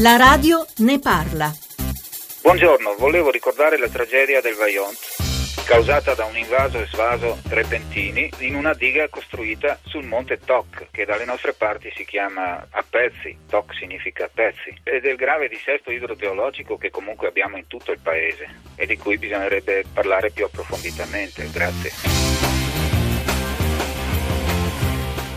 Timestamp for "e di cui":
18.76-19.18